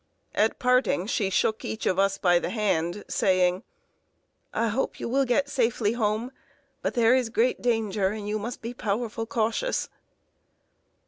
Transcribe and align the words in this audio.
At 0.33 0.57
parting, 0.57 1.05
she 1.05 1.29
shook 1.29 1.63
each 1.63 1.85
of 1.85 1.99
us 1.99 2.17
by 2.17 2.39
the 2.39 2.49
hand, 2.49 3.03
saying: 3.07 3.61
"I 4.51 4.69
hope 4.69 4.99
you 4.99 5.07
will 5.07 5.25
get 5.25 5.47
safely 5.47 5.91
home; 5.93 6.31
but 6.81 6.95
there 6.95 7.13
is 7.13 7.29
great 7.29 7.61
danger, 7.61 8.07
and 8.07 8.27
you 8.27 8.39
must 8.39 8.63
be 8.63 8.73
powerful 8.73 9.27
cautious." 9.27 9.89